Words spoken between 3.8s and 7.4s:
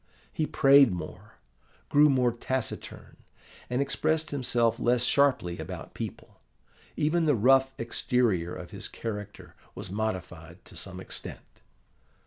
expressed himself less sharply about people: even the